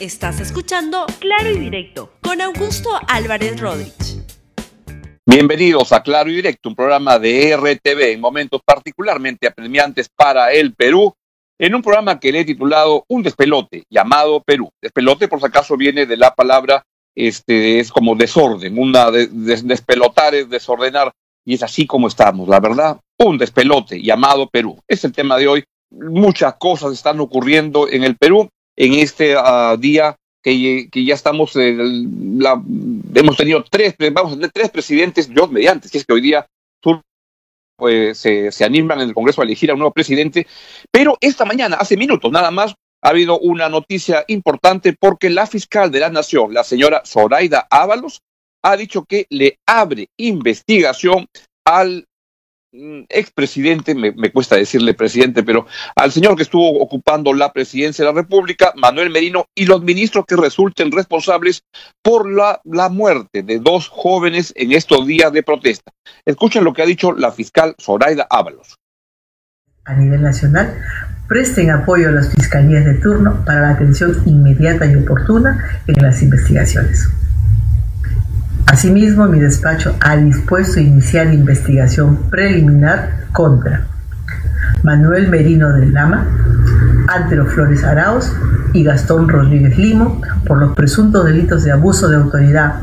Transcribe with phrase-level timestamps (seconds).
[0.00, 4.22] Estás escuchando Claro y Directo con Augusto Álvarez Rodríguez.
[5.26, 10.72] Bienvenidos a Claro y Directo, un programa de RTV en momentos particularmente apremiantes para el
[10.72, 11.12] Perú,
[11.58, 14.70] en un programa que le he titulado Un despelote, llamado Perú.
[14.80, 16.84] Despelote, por si acaso, viene de la palabra,
[17.16, 21.10] este, es como desorden, una de, despelotar es desordenar,
[21.44, 24.78] y es así como estamos, la verdad, un despelote llamado Perú.
[24.86, 25.64] Es el tema de hoy.
[25.90, 28.48] Muchas cosas están ocurriendo en el Perú
[28.78, 31.76] en este uh, día que, ya estamos, eh,
[33.14, 36.46] hemos tenido tres, vamos a tener tres presidentes, yo mediante, que es que hoy día
[37.76, 40.46] pues, se, se animan en el Congreso a elegir a un nuevo presidente,
[40.92, 45.90] pero esta mañana, hace minutos nada más, ha habido una noticia importante porque la fiscal
[45.90, 48.22] de la Nación, la señora Zoraida Ábalos,
[48.62, 51.26] ha dicho que le abre investigación
[51.64, 52.06] al
[52.72, 58.12] expresidente, me, me cuesta decirle presidente, pero al señor que estuvo ocupando la presidencia de
[58.12, 61.62] la República, Manuel Merino, y los ministros que resulten responsables
[62.02, 65.92] por la, la muerte de dos jóvenes en estos días de protesta.
[66.24, 68.76] Escuchen lo que ha dicho la fiscal Zoraida Ábalos.
[69.84, 70.78] A nivel nacional,
[71.28, 76.22] presten apoyo a las fiscalías de turno para la atención inmediata y oportuna en las
[76.22, 77.08] investigaciones.
[78.68, 83.86] Asimismo, mi despacho ha dispuesto iniciar investigación preliminar contra
[84.82, 86.26] Manuel Merino del Lama,
[87.08, 88.30] Antero Flores Arauz
[88.74, 92.74] y Gastón Rodríguez Limo por los presuntos delitos de abuso de autoridad,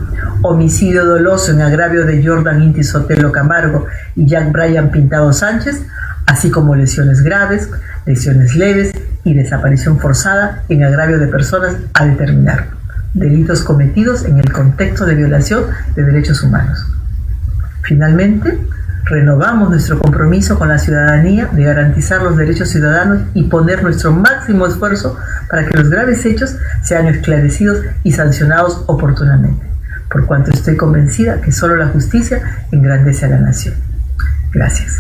[0.42, 5.86] homicidio doloso en agravio de Jordan Inti Sotelo Camargo y Jack Bryan Pintado Sánchez,
[6.26, 7.70] así como lesiones graves,
[8.08, 8.92] lesiones leves
[9.24, 12.85] y desaparición forzada en agravio de personas a determinar
[13.16, 15.64] delitos cometidos en el contexto de violación
[15.96, 16.86] de derechos humanos.
[17.82, 18.60] Finalmente,
[19.06, 24.68] renovamos nuestro compromiso con la ciudadanía de garantizar los derechos ciudadanos y poner nuestro máximo
[24.68, 25.18] esfuerzo
[25.50, 29.66] para que los graves hechos sean esclarecidos y sancionados oportunamente,
[30.12, 33.76] por cuanto estoy convencida que solo la justicia engrandece a la nación.
[34.52, 35.00] Gracias.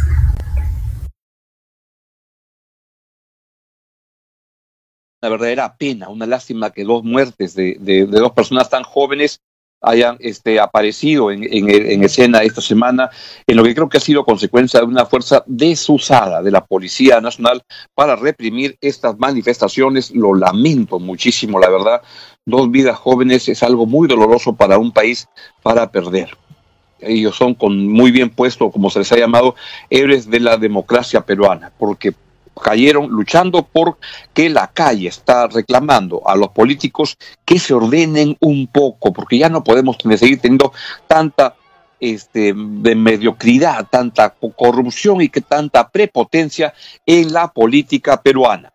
[5.25, 9.41] Una verdadera pena, una lástima que dos muertes de, dos personas tan jóvenes
[9.81, 13.09] hayan este, aparecido en, en, en, escena esta semana,
[13.45, 17.21] en lo que creo que ha sido consecuencia de una fuerza desusada de la Policía
[17.21, 17.63] Nacional
[17.93, 20.11] para reprimir estas manifestaciones.
[20.11, 22.01] Lo lamento muchísimo, la verdad.
[22.45, 25.27] Dos vidas jóvenes es algo muy doloroso para un país
[25.61, 26.37] para perder.
[26.99, 29.55] Ellos son con muy bien puesto, como se les ha llamado,
[29.89, 32.13] héroes de la democracia peruana, porque
[32.61, 33.97] cayeron luchando por
[34.33, 39.49] que la calle está reclamando a los políticos que se ordenen un poco, porque ya
[39.49, 40.73] no podemos seguir teniendo
[41.07, 41.55] tanta
[41.99, 46.73] este, mediocridad, tanta corrupción y que tanta prepotencia
[47.05, 48.71] en la política peruana.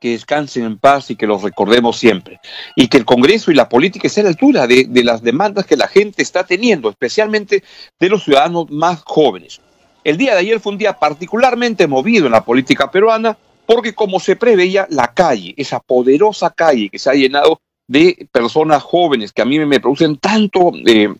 [0.00, 2.40] Que descansen en paz y que los recordemos siempre.
[2.74, 5.76] Y que el Congreso y la política estén a la altura de las demandas que
[5.76, 7.62] la gente está teniendo, especialmente
[7.98, 9.60] de los ciudadanos más jóvenes.
[10.02, 14.18] El día de ayer fue un día particularmente movido en la política peruana porque como
[14.18, 19.42] se preveía, la calle, esa poderosa calle que se ha llenado de personas jóvenes que
[19.42, 21.14] a mí me producen tanto eh,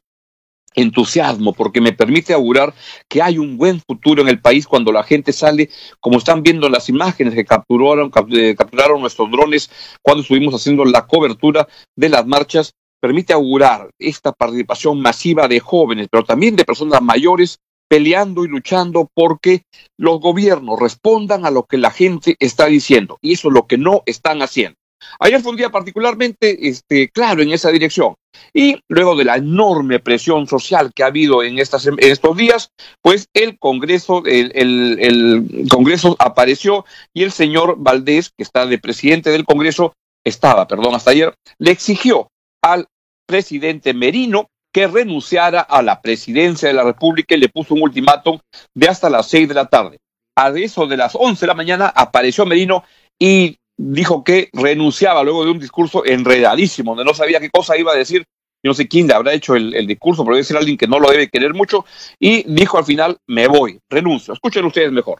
[0.74, 2.74] entusiasmo porque me permite augurar
[3.08, 5.68] que hay un buen futuro en el país cuando la gente sale,
[6.00, 9.70] como están viendo las imágenes que capturaron, eh, capturaron nuestros drones
[10.02, 16.08] cuando estuvimos haciendo la cobertura de las marchas, permite augurar esta participación masiva de jóvenes,
[16.10, 17.58] pero también de personas mayores
[17.90, 19.62] peleando y luchando porque
[19.98, 23.18] los gobiernos respondan a lo que la gente está diciendo.
[23.20, 24.76] Y eso es lo que no están haciendo.
[25.18, 28.14] Ayer fue un día particularmente este, claro en esa dirección.
[28.54, 32.70] Y luego de la enorme presión social que ha habido en, estas, estos días,
[33.02, 39.44] pues el Congreso, el Congreso apareció y el señor Valdés, que está de presidente del
[39.44, 42.28] Congreso, estaba, perdón, hasta ayer, le exigió
[42.62, 42.86] al
[43.26, 48.38] presidente Merino que renunciara a la presidencia de la República y le puso un ultimátum
[48.74, 49.98] de hasta las seis de la tarde.
[50.36, 52.84] A eso de las once de la mañana apareció Merino
[53.18, 57.92] y dijo que renunciaba luego de un discurso enredadísimo, donde no sabía qué cosa iba
[57.92, 58.24] a decir.
[58.62, 60.86] Yo no sé quién le habrá hecho el, el discurso, pero debe ser alguien que
[60.86, 61.86] no lo debe querer mucho.
[62.18, 64.34] Y dijo al final, me voy, renuncio.
[64.34, 65.18] Escuchen ustedes mejor.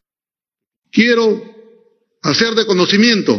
[0.93, 1.43] Quiero
[2.23, 3.35] hacer de conocimiento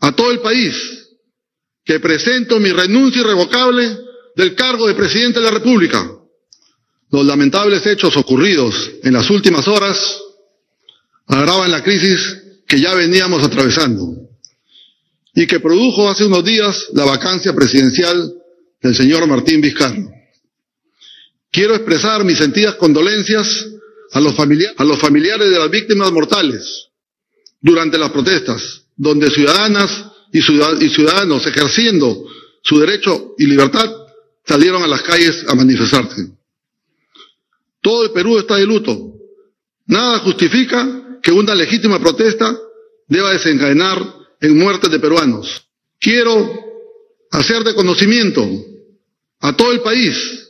[0.00, 1.08] a todo el país
[1.84, 4.07] que presento mi renuncia irrevocable
[4.38, 6.08] del cargo de presidente de la República.
[7.10, 9.98] Los lamentables hechos ocurridos en las últimas horas
[11.26, 14.14] agravan la crisis que ya veníamos atravesando
[15.34, 18.32] y que produjo hace unos días la vacancia presidencial
[18.80, 20.08] del señor Martín Vizcarro.
[21.50, 23.66] Quiero expresar mis sentidas condolencias
[24.12, 26.90] a los, familia a los familiares de las víctimas mortales
[27.60, 32.24] durante las protestas, donde ciudadanas y ciudadanos ejerciendo
[32.62, 33.90] su derecho y libertad
[34.48, 36.30] salieron a las calles a manifestarse.
[37.82, 39.14] Todo el Perú está de luto.
[39.86, 42.56] Nada justifica que una legítima protesta
[43.06, 44.02] deba desencadenar
[44.40, 45.68] en muertes de peruanos.
[46.00, 46.50] Quiero
[47.30, 48.46] hacer de conocimiento
[49.40, 50.48] a todo el país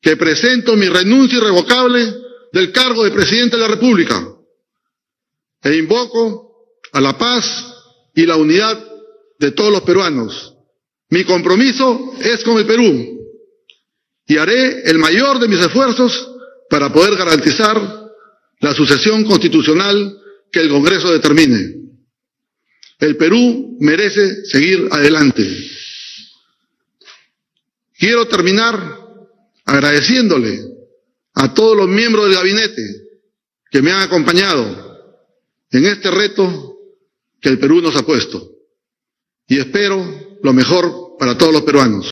[0.00, 2.14] que presento mi renuncia irrevocable
[2.52, 4.28] del cargo de presidente de la República
[5.62, 7.72] e invoco a la paz
[8.14, 8.78] y la unidad
[9.38, 10.54] de todos los peruanos.
[11.08, 13.13] Mi compromiso es con el Perú
[14.26, 16.30] y haré el mayor de mis esfuerzos
[16.70, 17.80] para poder garantizar
[18.60, 20.18] la sucesión constitucional
[20.50, 21.74] que el Congreso determine.
[22.98, 25.46] El Perú merece seguir adelante.
[27.98, 28.98] Quiero terminar
[29.64, 30.60] agradeciéndole
[31.34, 32.82] a todos los miembros del gabinete
[33.70, 34.84] que me han acompañado
[35.70, 36.78] en este reto
[37.40, 38.50] que el Perú nos ha puesto.
[39.46, 42.10] Y espero lo mejor para todos los peruanos.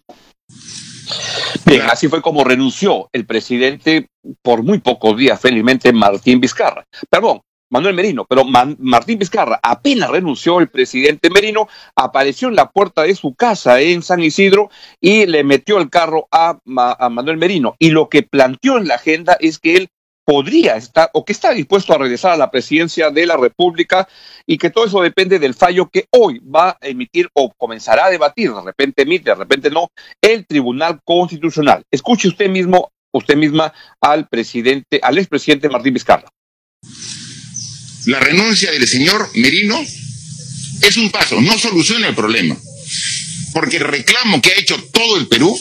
[1.66, 4.08] Bien, así fue como renunció el presidente
[4.42, 6.84] por muy pocos días, felizmente, Martín Vizcarra.
[7.10, 13.02] Perdón, Manuel Merino, pero Martín Vizcarra apenas renunció el presidente Merino, apareció en la puerta
[13.02, 14.70] de su casa en San Isidro
[15.00, 17.74] y le metió el carro a, a Manuel Merino.
[17.78, 19.88] Y lo que planteó en la agenda es que él
[20.24, 24.08] podría estar o que está dispuesto a regresar a la presidencia de la República
[24.46, 28.10] y que todo eso depende del fallo que hoy va a emitir o comenzará a
[28.10, 29.88] debatir, de repente emite, de repente no,
[30.20, 31.82] el Tribunal Constitucional.
[31.90, 36.28] Escuche usted mismo, usted misma al presidente, al expresidente Martín Vizcarra.
[38.06, 42.56] La renuncia del señor Merino es un paso, no soluciona el problema,
[43.52, 45.56] porque el reclamo que ha hecho todo el Perú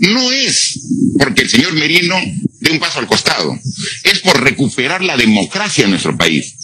[0.00, 0.80] no es
[1.18, 2.16] porque el señor Merino
[2.60, 3.58] dé un paso al costado,
[4.04, 6.54] es por recuperar la democracia en nuestro país,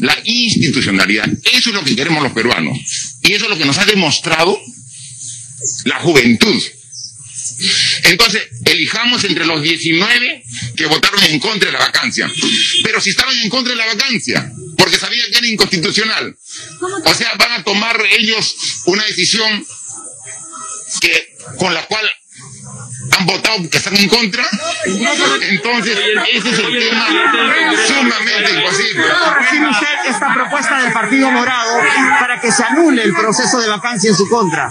[0.00, 1.28] la institucionalidad.
[1.52, 2.78] Eso es lo que queremos los peruanos.
[3.22, 4.58] Y eso es lo que nos ha demostrado
[5.84, 6.62] la juventud.
[8.04, 10.44] Entonces, elijamos entre los 19
[10.76, 12.30] que votaron en contra de la vacancia.
[12.82, 16.36] Pero si estaban en contra de la vacancia, porque sabían que era inconstitucional,
[17.04, 18.56] o sea, van a tomar ellos
[18.86, 19.66] una decisión
[21.00, 22.08] que, con la cual
[23.18, 24.44] han votado que están en contra,
[24.84, 25.98] entonces
[26.32, 27.06] ese es el tema
[27.86, 29.04] sumamente imposible.
[29.38, 31.78] ¿Recibe usted esta propuesta del Partido Morado
[32.20, 34.70] para que se anule el proceso de vacancia en su contra?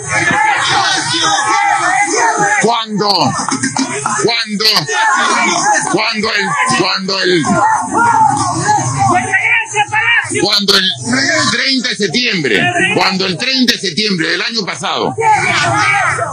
[2.62, 3.10] Cuando,
[4.24, 4.66] cuando,
[5.92, 6.46] cuando el,
[6.80, 7.44] cuando el,
[10.42, 10.90] cuando el
[11.52, 12.62] 30 de septiembre,
[12.96, 15.14] cuando el 30 de septiembre del año pasado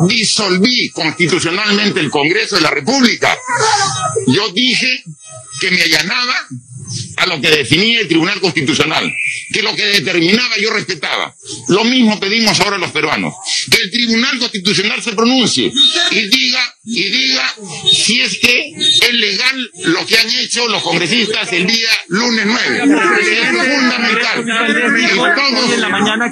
[0.08, 3.36] disolví constitucionalmente el Congreso de la República,
[4.26, 5.04] yo dije
[5.60, 6.34] que me allanaba
[7.22, 9.12] a lo que definía el Tribunal Constitucional,
[9.52, 11.34] que lo que determinaba yo respetaba.
[11.68, 13.32] Lo mismo pedimos ahora a los peruanos,
[13.70, 15.72] que el Tribunal Constitucional se pronuncie
[16.10, 17.54] y diga, y diga
[17.92, 22.82] si es que es legal lo que han hecho los congresistas el día lunes 9.
[23.20, 24.44] Es fundamental.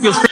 [0.02, 0.29] Y usted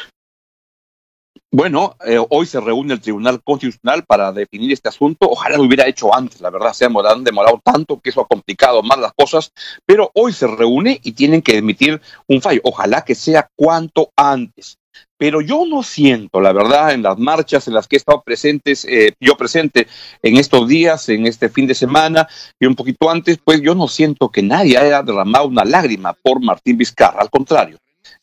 [1.51, 5.31] bueno, eh, hoy se reúne el Tribunal Constitucional para definir este asunto.
[5.31, 8.83] Ojalá lo hubiera hecho antes, la verdad, se han demorado, tanto que eso ha complicado
[8.83, 9.53] más las cosas,
[9.87, 12.61] pero hoy se reúne y tienen que emitir un fallo.
[12.65, 14.79] Ojalá que sea cuanto antes.
[15.17, 18.85] Pero yo no siento, la verdad, en las marchas en las que he estado presentes,
[18.85, 19.89] eh, yo presente
[20.23, 22.29] en estos días, en este fin de semana
[22.61, 26.41] y un poquito antes, pues yo no siento que nadie haya derramado una lágrima por
[26.41, 27.21] Martín Vizcarra.
[27.21, 27.79] Al contrario,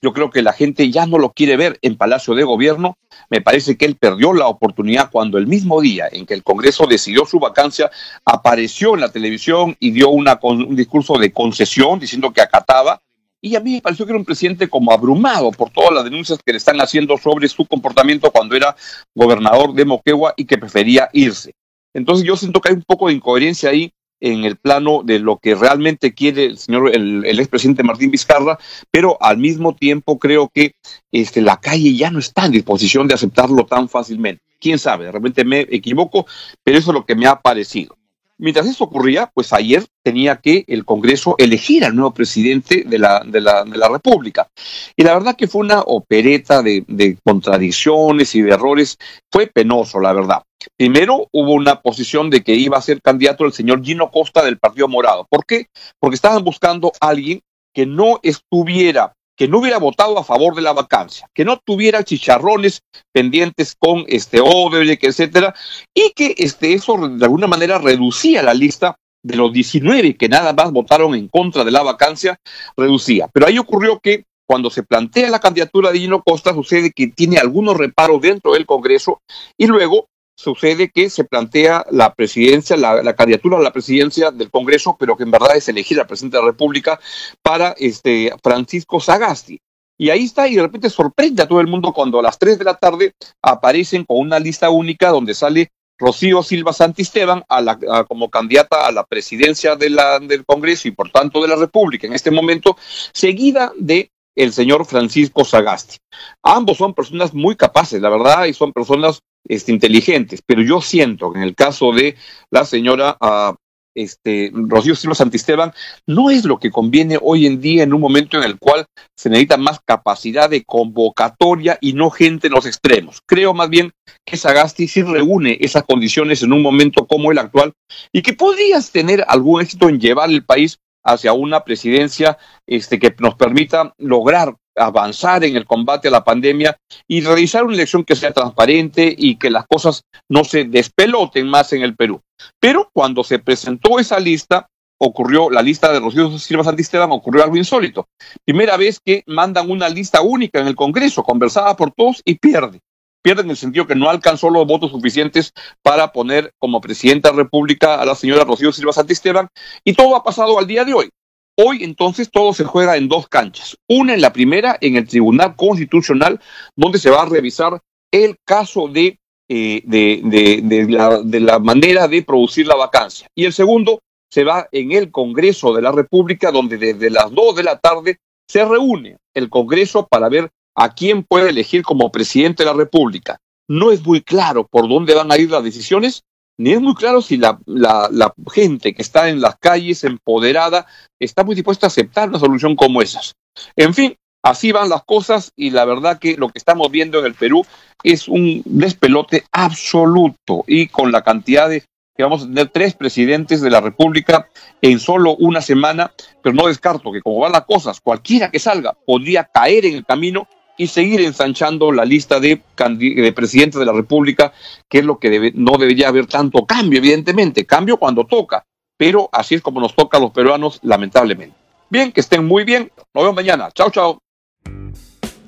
[0.06, 2.96] yo creo que la gente ya no lo quiere ver en Palacio de Gobierno.
[3.32, 6.86] Me parece que él perdió la oportunidad cuando el mismo día en que el Congreso
[6.86, 7.90] decidió su vacancia,
[8.24, 13.02] apareció en la televisión y dio un discurso de concesión diciendo que acataba.
[13.42, 16.38] Y a mí me pareció que era un presidente como abrumado por todas las denuncias
[16.46, 18.76] que le están haciendo sobre su comportamiento cuando era
[19.16, 21.56] gobernador de Moquegua y que prefería irse.
[21.96, 25.38] Entonces yo siento que hay un poco de incoherencia ahí en el plano de lo
[25.38, 28.58] que realmente quiere el señor, el, expresidente Martín Vizcarra,
[28.92, 30.76] pero al mismo tiempo creo que
[31.12, 34.42] este, la calle ya no está en disposición de aceptarlo tan fácilmente.
[34.60, 36.26] Quién sabe, de repente me equivoco,
[36.64, 37.98] pero eso es lo que me ha parecido.
[38.38, 43.24] Mientras eso ocurría, pues ayer tenía que el Congreso elegir al nuevo presidente de la,
[43.26, 44.48] de la, de la República.
[44.96, 48.98] Y la verdad que fue una opereta de, de contradicciones y de errores.
[49.32, 50.44] Fue penoso, la verdad.
[50.78, 54.58] Primero hubo una posición de que iba a ser candidato el señor Gino Costa del
[54.58, 55.26] Partido Morado.
[55.30, 55.68] ¿Por qué?
[56.00, 57.42] Porque estaban buscando a alguien
[57.74, 62.04] que no estuviera, que no hubiera votado a favor de la vacancia, que no tuviera
[62.04, 65.54] chicharrones pendientes con este Odebrecht, etcétera,
[65.94, 70.54] y que este, eso de alguna manera reducía la lista de los 19 que nada
[70.54, 72.38] más votaron en contra de la vacancia,
[72.78, 73.28] reducía.
[73.34, 77.38] Pero ahí ocurrió que cuando se plantea la candidatura de Gino Costa, sucede que tiene
[77.38, 79.22] algunos reparos dentro del Congreso
[79.58, 84.96] y luego sucede que se plantea la presidencia, la, candidatura a la presidencia del Congreso,
[85.00, 87.00] pero que en verdad es elegir al presidente de la República
[87.42, 89.60] para este Francisco Sagasti.
[89.98, 92.60] Y ahí está, y de repente sorprende a todo el mundo cuando a las 3
[92.60, 98.04] de la tarde aparecen con una lista única donde sale Rocío Silva Santisteban a la,
[98.06, 102.08] como candidata a la presidencia de la, del Congreso y por tanto de la República
[102.08, 102.76] en este momento,
[103.14, 105.96] seguida de el señor Francisco Sagasti.
[106.44, 111.32] Ambos son personas muy capaces, la verdad, y son personas este, inteligentes, pero yo siento
[111.32, 112.16] que en el caso de
[112.50, 113.56] la señora uh,
[113.96, 115.74] este, Rocío Silva Santisteban
[116.06, 118.86] no es lo que conviene hoy en día en un momento en el cual
[119.16, 123.22] se necesita más capacidad de convocatoria y no gente en los extremos.
[123.26, 123.92] Creo más bien
[124.26, 127.72] que Sagasti sí reúne esas condiciones en un momento como el actual
[128.12, 132.38] y que podrías tener algún éxito en llevar el país hacia una presidencia
[132.68, 136.78] este, que nos permita lograr avanzar en el combate a la pandemia
[137.08, 141.74] y realizar una elección que sea transparente y que las cosas no se despeloten más
[141.74, 142.22] en el Perú.
[142.60, 144.68] Pero cuando se presentó esa lista,
[144.98, 148.08] ocurrió, la lista de Rocío Silva Santisteban, ocurrió algo insólito.
[148.46, 152.80] Primera vez que mandan una lista única en el Congreso, conversada por todos y pierde.
[153.22, 155.52] Pierde en el sentido que no alcanzó los votos suficientes
[155.82, 159.48] para poner como presidenta de la República a la señora Rocío Silva Santisteban
[159.84, 161.10] y todo ha pasado al día de hoy.
[161.58, 163.78] Hoy entonces todo se juega en dos canchas.
[163.88, 166.42] Una en la primera, en el Tribunal Constitucional,
[166.76, 167.82] donde se va a revisar
[168.12, 173.28] el caso de, eh, de, la, de la manera de producir la vacancia.
[173.36, 177.56] Y el segundo se va en el Congreso de la República, donde desde las dos
[177.56, 182.64] de la tarde se reúne el Congreso para ver a quién puede elegir como presidente
[182.64, 183.40] de la República.
[183.68, 186.24] No es muy claro por dónde van a ir las decisiones,
[186.58, 190.86] ni es muy claro si la, la, gente que está en las calles empoderada
[191.20, 193.34] está muy dispuesta a aceptar una solución como esas.
[193.76, 197.26] En fin, así van las cosas y la verdad que lo que estamos viendo en
[197.26, 197.66] el Perú
[198.04, 201.84] es un despelote absoluto y con la cantidad de
[202.16, 204.48] que vamos a tener tres presidentes de la República
[204.82, 208.96] en solo una semana, pero no descarto que como van las cosas, cualquiera que salga
[209.06, 210.48] podría caer en el camino
[210.78, 214.54] y seguir ensanchando la lista de, de presidentes de la República,
[214.90, 218.66] que es lo que no debería haber tanto cambio, evidentemente, cambio cuando toca,
[218.98, 221.56] pero así es como nos toca a los peruanos, lamentablemente.
[221.90, 224.20] Bien, que estén muy bien, nos vemos mañana, chao, chao.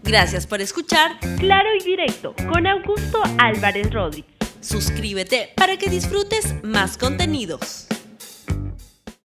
[0.04, 4.32] Gracias por escuchar Claro y Directo con Augusto Álvarez Rodríguez.
[4.62, 7.88] Suscríbete para que disfrutes más contenidos.